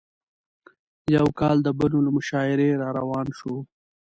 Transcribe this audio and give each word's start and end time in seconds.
یو 1.15 1.27
کال 1.39 1.57
د 1.63 1.67
بنو 1.77 1.99
له 2.05 2.11
مشاعرې 2.17 2.69
راروان 2.81 3.27
شوو. 3.37 3.57